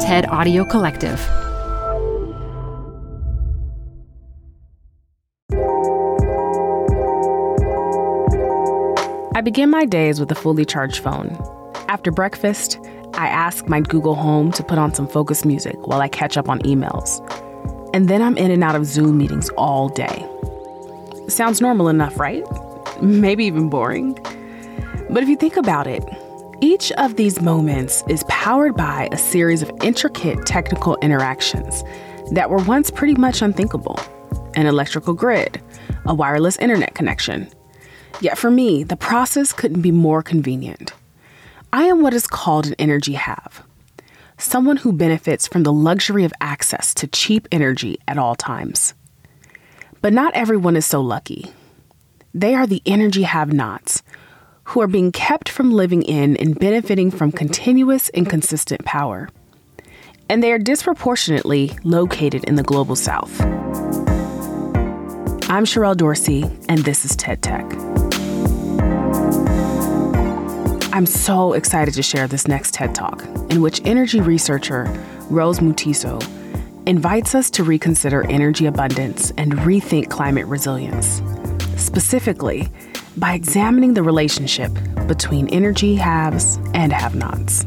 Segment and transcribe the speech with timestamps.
[0.00, 1.18] TED Audio Collective.
[9.34, 11.36] I begin my days with a fully charged phone.
[11.88, 12.78] After breakfast,
[13.14, 16.48] I ask my Google Home to put on some focus music while I catch up
[16.48, 17.18] on emails.
[17.92, 20.24] And then I'm in and out of Zoom meetings all day.
[21.26, 22.44] Sounds normal enough, right?
[23.02, 24.14] Maybe even boring.
[25.10, 26.04] But if you think about it,
[26.60, 31.84] each of these moments is powered by a series of intricate technical interactions
[32.32, 33.98] that were once pretty much unthinkable
[34.54, 35.62] an electrical grid,
[36.06, 37.48] a wireless internet connection.
[38.20, 40.92] Yet for me, the process couldn't be more convenient.
[41.72, 43.62] I am what is called an energy have
[44.38, 48.94] someone who benefits from the luxury of access to cheap energy at all times.
[50.00, 51.52] But not everyone is so lucky.
[52.32, 54.02] They are the energy have nots
[54.68, 59.30] who are being kept from living in and benefiting from continuous and consistent power.
[60.28, 63.40] And they are disproportionately located in the global south.
[65.50, 67.64] I'm Sherrell Dorsey, and this is TED Tech.
[70.92, 74.84] I'm so excited to share this next TED Talk, in which energy researcher
[75.30, 76.22] Rose Mutiso
[76.86, 81.22] invites us to reconsider energy abundance and rethink climate resilience.
[81.78, 82.68] Specifically,
[83.18, 84.70] by examining the relationship
[85.06, 87.66] between energy haves and have nots.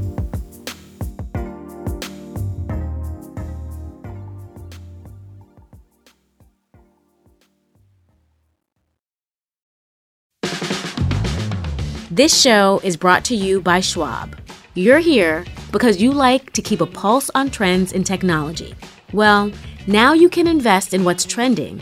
[12.09, 14.38] This show is brought to you by Schwab.
[14.73, 18.75] You're here because you like to keep a pulse on trends in technology.
[19.13, 19.52] Well,
[19.88, 21.81] now you can invest in what's trending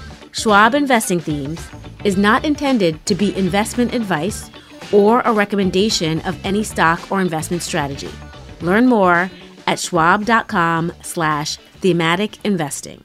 [0.31, 1.67] Schwab Investing Themes
[2.03, 4.49] is not intended to be investment advice
[4.91, 8.09] or a recommendation of any stock or investment strategy.
[8.61, 9.29] Learn more
[9.67, 13.03] at schwab.com slash thematic investing.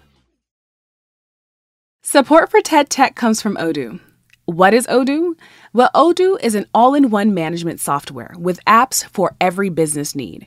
[2.02, 4.00] Support for TED Tech comes from Odoo.
[4.44, 5.36] What is Odoo?
[5.72, 10.46] Well, Odoo is an all in one management software with apps for every business need.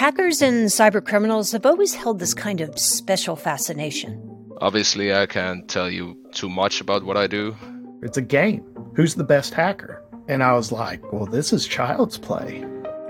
[0.00, 4.18] Hackers and cybercriminals have always held this kind of special fascination.
[4.62, 7.54] Obviously, I can't tell you too much about what I do.
[8.00, 8.64] It's a game.
[8.96, 10.02] Who's the best hacker?
[10.26, 12.64] And I was like, well, this is child's play.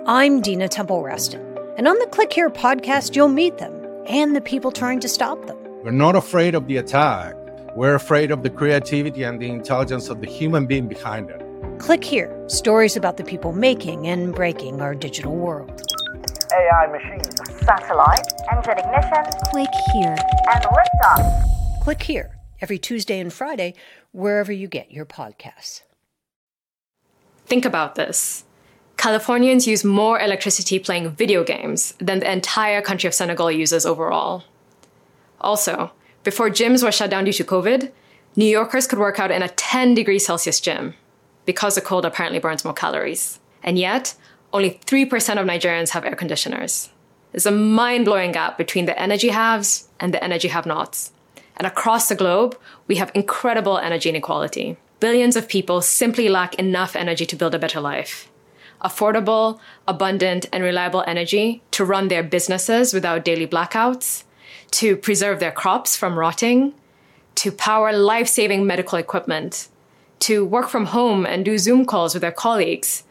[0.09, 1.41] I'm Dina Temple Raston.
[1.79, 3.73] And on the Click Here podcast, you'll meet them
[4.09, 5.59] and the people trying to stop them.
[5.85, 7.37] We're not afraid of the attack.
[7.77, 11.41] We're afraid of the creativity and the intelligence of the human being behind it.
[11.79, 15.87] Click Here stories about the people making and breaking our digital world.
[16.53, 20.17] AI machines, satellite, engine ignition, click here,
[20.53, 21.83] and liftoff.
[21.83, 23.75] Click Here every Tuesday and Friday,
[24.13, 25.83] wherever you get your podcasts.
[27.47, 28.45] Think about this.
[28.97, 34.45] Californians use more electricity playing video games than the entire country of Senegal uses overall.
[35.41, 35.93] Also,
[36.23, 37.93] before gyms were shut down due to COVID,
[38.37, 40.95] New Yorkers could work out in a 10 degrees Celsius gym
[41.47, 43.41] because the cold apparently burns more calories.
[43.63, 44.15] And yet,
[44.53, 46.91] only 3% of Nigerians have air conditioners.
[47.33, 51.13] There's a mind blowing gap between the energy haves and the energy have nots.
[51.57, 52.59] And across the globe,
[52.89, 54.77] we have incredible energy inequality.
[54.99, 58.29] Billions of people simply lack enough energy to build a better life.
[58.83, 64.25] affordable, abundant, and reliable energy to run their businesses without daily blackouts,
[64.71, 66.73] to preserve their crops from rotting,
[67.35, 69.69] to power life saving medical equipment,
[70.21, 73.05] to work from home and do Zoom calls with their colleagues,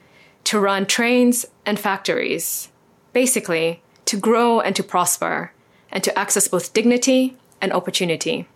[0.50, 2.70] to run trains and factories.
[3.14, 5.52] Basically, to grow and to prosper,
[5.92, 8.48] and to access both dignity and opportunity.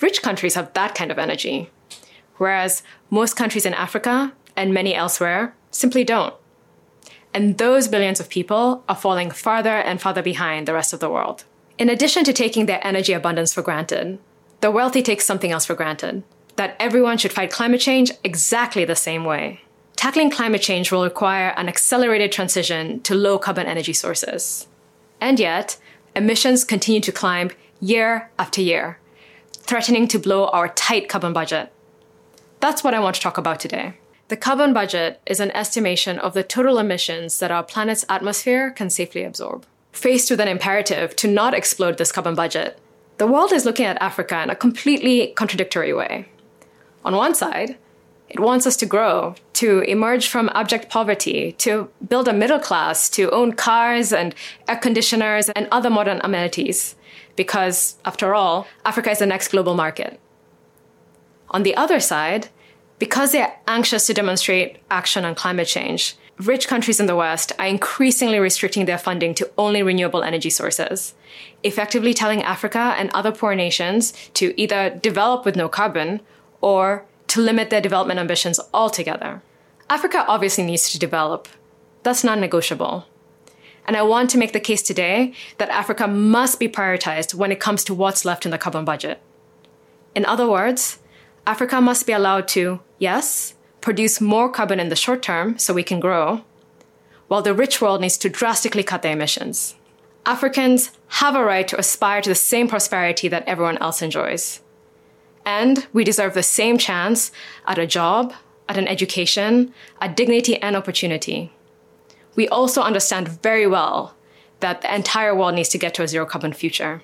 [0.00, 1.70] Rich countries have that kind of energy,
[2.36, 6.34] whereas most countries in Africa and many elsewhere simply don't.
[7.34, 11.10] And those billions of people are falling farther and farther behind the rest of the
[11.10, 11.42] world.
[11.78, 14.20] In addition to taking their energy abundance for granted,
[14.60, 16.22] the wealthy take something else for granted
[16.54, 19.62] that everyone should fight climate change exactly the same way.
[19.96, 24.68] Tackling climate change will require an accelerated transition to low carbon energy sources.
[25.20, 25.78] And yet,
[26.14, 27.50] emissions continue to climb
[27.80, 28.98] year after year,
[29.52, 31.72] threatening to blow our tight carbon budget.
[32.60, 33.94] That's what I want to talk about today.
[34.28, 38.90] The carbon budget is an estimation of the total emissions that our planet's atmosphere can
[38.90, 39.64] safely absorb.
[39.92, 42.78] Faced with an imperative to not explode this carbon budget,
[43.18, 46.28] the world is looking at Africa in a completely contradictory way.
[47.04, 47.78] On one side,
[48.28, 53.08] it wants us to grow, to emerge from abject poverty, to build a middle class,
[53.10, 54.34] to own cars and
[54.68, 56.96] air conditioners and other modern amenities,
[57.36, 60.18] because, after all, Africa is the next global market.
[61.50, 62.48] On the other side,
[62.98, 67.66] because they're anxious to demonstrate action on climate change, rich countries in the West are
[67.66, 71.14] increasingly restricting their funding to only renewable energy sources,
[71.62, 76.20] effectively telling Africa and other poor nations to either develop with no carbon
[76.60, 77.04] or
[77.36, 79.42] to limit their development ambitions altogether.
[79.90, 81.48] Africa obviously needs to develop.
[82.02, 83.06] That's non negotiable.
[83.86, 87.60] And I want to make the case today that Africa must be prioritized when it
[87.60, 89.20] comes to what's left in the carbon budget.
[90.14, 90.98] In other words,
[91.46, 95.84] Africa must be allowed to, yes, produce more carbon in the short term so we
[95.84, 96.42] can grow,
[97.28, 99.74] while the rich world needs to drastically cut their emissions.
[100.24, 100.90] Africans
[101.20, 104.60] have a right to aspire to the same prosperity that everyone else enjoys.
[105.46, 107.30] And we deserve the same chance
[107.66, 108.34] at a job,
[108.68, 111.52] at an education, at dignity and opportunity.
[112.34, 114.14] We also understand very well
[114.60, 117.02] that the entire world needs to get to a zero carbon future.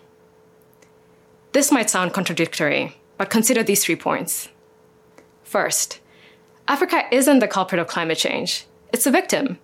[1.52, 4.48] This might sound contradictory, but consider these three points.
[5.44, 6.00] First,
[6.66, 9.58] Africa isn't the culprit of climate change, it's a victim.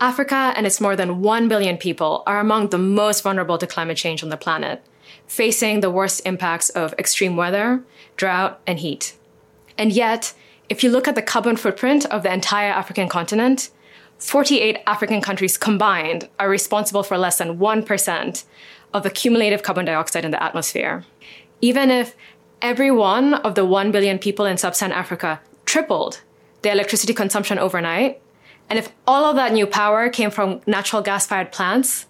[0.00, 3.96] Africa and its more than 1 billion people are among the most vulnerable to climate
[3.96, 4.82] change on the planet,
[5.26, 7.82] facing the worst impacts of extreme weather,
[8.16, 9.16] drought, and heat.
[9.76, 10.34] And yet,
[10.68, 13.70] if you look at the carbon footprint of the entire African continent,
[14.18, 18.44] 48 African countries combined are responsible for less than 1%
[18.92, 21.04] of the cumulative carbon dioxide in the atmosphere.
[21.60, 22.14] Even if
[22.62, 26.20] every one of the 1 billion people in sub Saharan Africa tripled
[26.62, 28.20] their electricity consumption overnight,
[28.70, 32.06] and if all of that new power came from natural gas fired plants,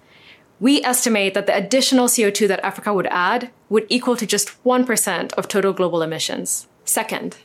[0.61, 5.33] we estimate that the additional CO2 that Africa would add would equal to just 1%
[5.35, 6.69] of total global emissions.
[6.85, 7.37] Second,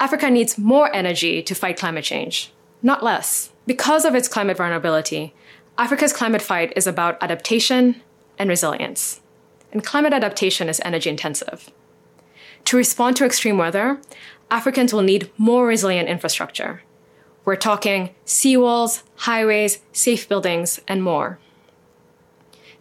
[0.00, 3.50] Africa needs more energy to fight climate change, not less.
[3.66, 5.34] Because of its climate vulnerability,
[5.78, 8.00] Africa's climate fight is about adaptation
[8.38, 9.20] and resilience.
[9.72, 11.70] And climate adaptation is energy intensive.
[12.66, 14.00] To respond to extreme weather,
[14.50, 16.82] Africans will need more resilient infrastructure.
[17.44, 21.38] We're talking seawalls, highways, safe buildings, and more.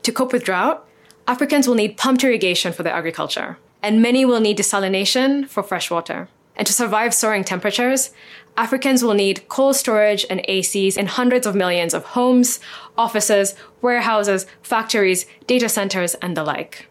[0.03, 0.85] To cope with drought,
[1.27, 5.89] Africans will need pumped irrigation for their agriculture, and many will need desalination for fresh
[5.89, 6.27] water.
[6.55, 8.11] And to survive soaring temperatures,
[8.55, 12.59] Africans will need cold storage and ACs in hundreds of millions of homes,
[12.97, 16.87] offices, warehouses, factories, data centers, and the like.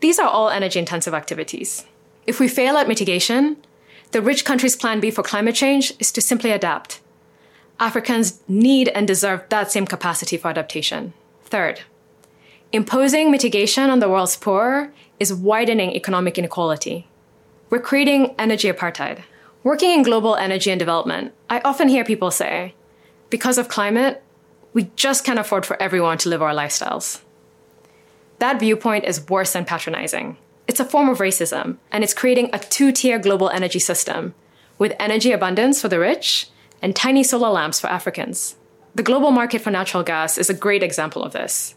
[0.00, 1.84] These are all energy intensive activities.
[2.26, 3.56] If we fail at mitigation,
[4.12, 7.00] the rich country's plan B for climate change is to simply adapt.
[7.78, 11.12] Africans need and deserve that same capacity for adaptation.
[11.44, 11.82] Third,
[12.72, 17.08] imposing mitigation on the world's poor is widening economic inequality.
[17.70, 19.22] We're creating energy apartheid.
[19.62, 22.74] Working in global energy and development, I often hear people say,
[23.30, 24.22] because of climate,
[24.72, 27.22] we just can't afford for everyone to live our lifestyles.
[28.38, 30.36] That viewpoint is worse than patronizing.
[30.68, 34.34] It's a form of racism, and it's creating a two tier global energy system
[34.78, 36.50] with energy abundance for the rich
[36.82, 38.56] and tiny solar lamps for Africans.
[38.94, 41.74] The global market for natural gas is a great example of this.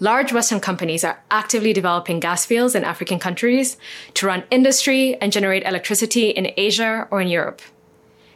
[0.00, 3.76] Large Western companies are actively developing gas fields in African countries
[4.14, 7.62] to run industry and generate electricity in Asia or in Europe.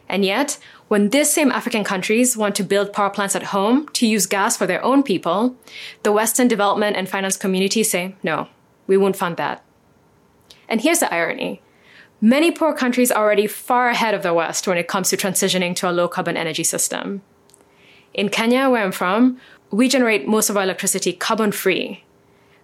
[0.09, 0.59] And yet,
[0.89, 4.57] when these same African countries want to build power plants at home to use gas
[4.57, 5.57] for their own people,
[6.03, 8.49] the Western development and finance community say, no,
[8.87, 9.65] we won't fund that.
[10.69, 11.63] And here's the irony
[12.25, 15.75] Many poor countries are already far ahead of the West when it comes to transitioning
[15.75, 17.23] to a low carbon energy system.
[18.15, 19.41] In Kenya, where I'm from,
[19.73, 22.05] we generate most of our electricity carbon free.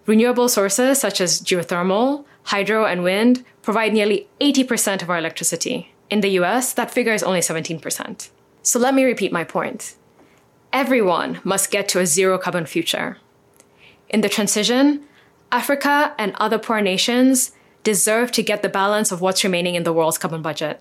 [0.05, 5.91] Renewable sources such as geothermal, hydro, and wind provide nearly 80% of our electricity.
[6.09, 8.29] In the US, that figure is only 17%.
[8.61, 9.95] So let me repeat my point.
[10.71, 13.17] Everyone must get to a zero carbon future.
[14.09, 15.03] In the transition,
[15.51, 17.51] Africa and other poor nations
[17.83, 20.79] deserve to get the balance of what's remaining in the world's carbon budget.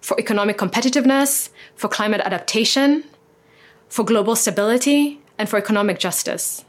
[0.00, 3.04] For economic competitiveness, for climate adaptation,
[3.92, 6.64] for global stability, and for economic justice.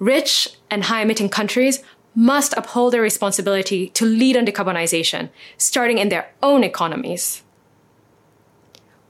[0.00, 1.80] Rich and high emitting countries
[2.12, 5.28] must uphold their responsibility to lead on decarbonization,
[5.58, 7.44] starting in their own economies.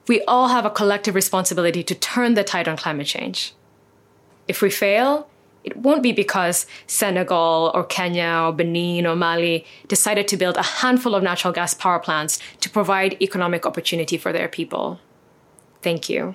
[0.06, 3.54] We all have a collective responsibility to turn the tide on climate change.
[4.46, 5.26] If we fail,
[5.64, 10.72] it won't be because Senegal or Kenya or Benin or Mali decided to build a
[10.82, 15.00] handful of natural gas power plants to provide economic opportunity for their people.
[15.80, 16.34] Thank you.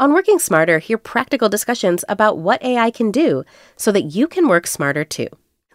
[0.00, 3.44] On Working Smarter, hear practical discussions about what AI can do
[3.76, 5.26] so that you can work smarter too.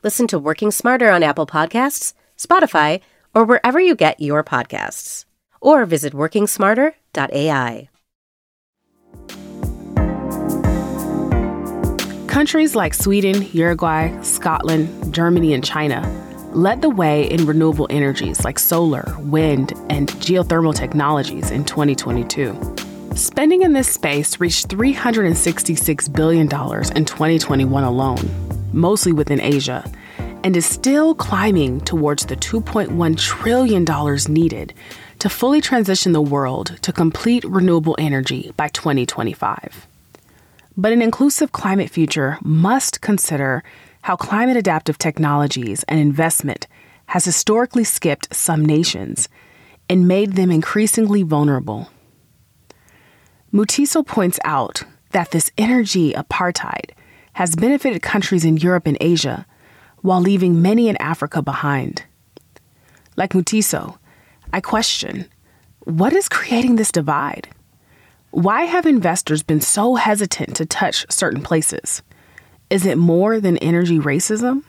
[0.03, 3.01] Listen to Working Smarter on Apple Podcasts, Spotify,
[3.36, 5.25] or wherever you get your podcasts.
[5.62, 7.89] Or visit workingsmarter.ai.
[12.27, 16.01] Countries like Sweden, Uruguay, Scotland, Germany, and China
[16.51, 22.85] led the way in renewable energies like solar, wind, and geothermal technologies in 2022.
[23.15, 28.45] Spending in this space reached $366 billion in 2021 alone
[28.75, 29.89] mostly within Asia,
[30.43, 33.86] and is still climbing towards the $2.1 trillion
[34.27, 34.74] needed
[35.19, 39.88] to fully transition the world to complete renewable energy by 2025.
[40.77, 43.63] But an inclusive climate future must consider
[44.01, 46.67] how climate adaptive technologies and investment
[47.07, 49.29] has historically skipped some nations
[49.89, 51.89] and made them increasingly vulnerable.
[53.56, 56.90] Mutiso points out that this energy apartheid
[57.32, 59.46] has benefited countries in Europe and Asia
[60.02, 62.04] while leaving many in Africa behind.
[63.16, 63.98] Like Mutiso,
[64.52, 65.30] I question
[65.86, 67.48] what is creating this divide?
[68.32, 72.04] Why have investors been so hesitant to touch certain places?
[72.70, 74.64] Is it more than energy racism?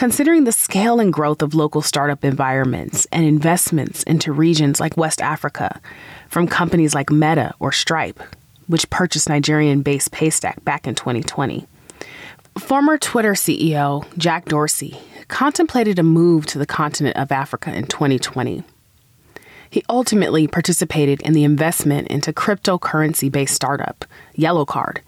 [0.00, 5.20] Considering the scale and growth of local startup environments and investments into regions like West
[5.20, 5.78] Africa
[6.26, 8.18] from companies like Meta or Stripe,
[8.66, 11.66] which purchased Nigerian based Paystack back in 2020.
[12.58, 18.64] Former Twitter CEO Jack Dorsey contemplated a move to the continent of Africa in 2020.
[19.68, 25.02] He ultimately participated in the investment into cryptocurrency based startup, Yellow Card,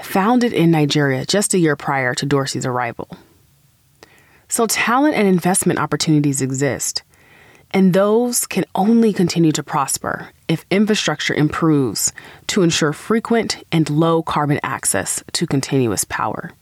[0.00, 3.08] founded in Nigeria just a year prior to Dorsey's arrival.
[4.48, 7.02] So, talent and investment opportunities exist,
[7.72, 12.12] and those can only continue to prosper if infrastructure improves
[12.46, 16.52] to ensure frequent and low carbon access to continuous power.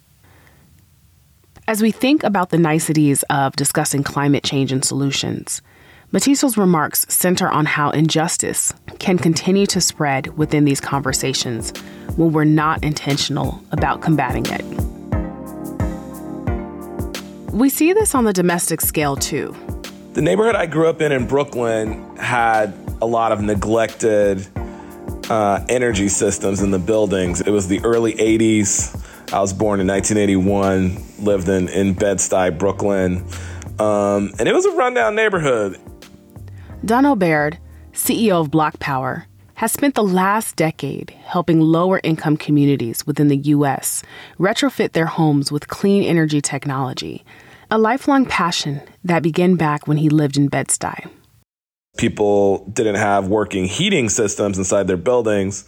[1.67, 5.63] As we think about the niceties of discussing climate change and solutions,
[6.13, 11.73] Mutiso's remarks center on how injustice can continue to spread within these conversations
[12.17, 14.84] when we're not intentional about combating it.
[17.55, 19.55] We see this on the domestic scale too.
[20.15, 24.45] The neighborhood I grew up in in Brooklyn had a lot of neglected
[25.31, 27.41] uh, energy systems in the buildings.
[27.41, 29.33] It was the early 80s.
[29.33, 33.25] I was born in 1981, lived in, in Bed-Stuy, Brooklyn.
[33.79, 35.79] Um, and it was a rundown neighborhood.
[36.85, 37.59] Donnel Baird,
[37.93, 39.27] CEO of BlocPower,
[39.65, 44.03] has spent the last decade helping lower income communities within the U.S.
[44.39, 47.25] retrofit their homes with clean energy technology
[47.71, 51.09] a lifelong passion that began back when he lived in Bed-Stuy.
[51.97, 55.65] People didn't have working heating systems inside their buildings.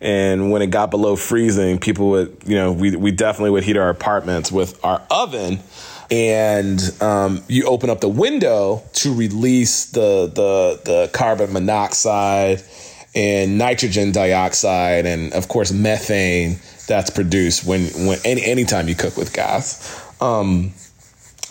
[0.00, 3.76] And when it got below freezing, people would, you know, we, we definitely would heat
[3.76, 5.58] our apartments with our oven.
[6.08, 12.62] And um, you open up the window to release the, the, the carbon monoxide
[13.14, 19.16] and nitrogen dioxide, and of course, methane that's produced when, when any anytime you cook
[19.16, 20.04] with gas.
[20.20, 20.72] Um,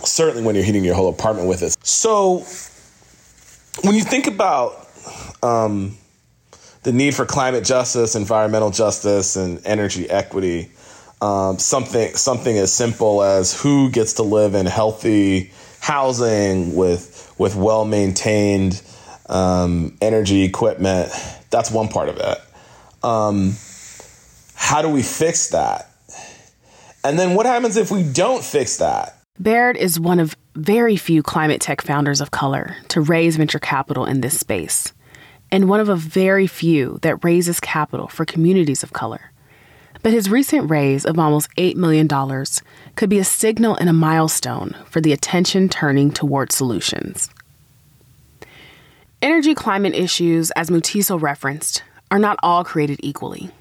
[0.03, 1.75] certainly when you're heating your whole apartment with it.
[1.83, 2.45] So
[3.83, 4.87] when you think about
[5.43, 5.97] um,
[6.83, 10.71] the need for climate justice, environmental justice, and energy equity,
[11.21, 15.51] um, something something as simple as who gets to live in healthy
[15.81, 18.81] housing with with well maintained
[19.27, 21.11] um, energy equipment.
[21.49, 22.37] That's one part of it.
[23.03, 23.55] Um,
[24.55, 25.89] how do we fix that?
[27.03, 29.17] And then what happens if we don't fix that?
[29.39, 34.05] Baird is one of very few climate tech founders of color to raise venture capital
[34.05, 34.91] in this space,
[35.49, 39.31] and one of a very few that raises capital for communities of color.
[40.03, 42.07] But his recent raise of almost $8 million
[42.95, 47.29] could be a signal and a milestone for the attention turning toward solutions.
[49.21, 53.51] Energy climate issues, as Mutiso referenced, are not all created equally.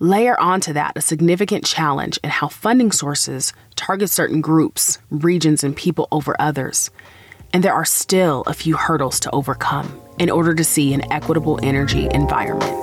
[0.00, 5.76] Layer onto that a significant challenge in how funding sources target certain groups, regions, and
[5.76, 6.90] people over others.
[7.52, 11.60] And there are still a few hurdles to overcome in order to see an equitable
[11.62, 12.82] energy environment.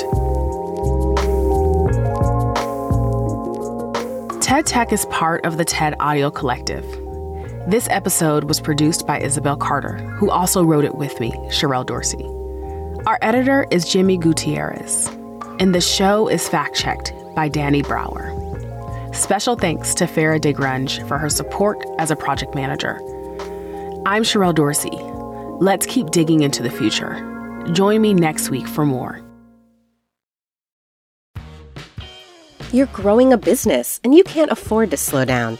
[4.42, 6.86] TED Tech is part of the TED Audio Collective.
[7.68, 12.26] This episode was produced by Isabel Carter, who also wrote it with me, Sherrell Dorsey.
[13.06, 15.08] Our editor is Jimmy Gutierrez
[15.60, 18.34] and the show is fact checked by Danny Brower.
[19.14, 22.96] Special thanks to Farah DeGrunge for her support as a project manager.
[24.08, 24.98] I'm Sherrell Dorsey.
[25.64, 27.14] Let's keep digging into the future.
[27.74, 29.22] Join me next week for more.
[32.72, 35.60] You're growing a business and you can't afford to slow down.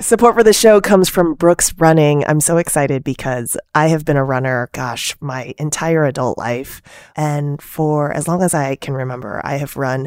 [0.00, 2.24] Support for the show comes from Brooks Running.
[2.24, 6.80] I'm so excited because I have been a runner, gosh, my entire adult life.
[7.16, 10.06] And for as long as I can remember, I have run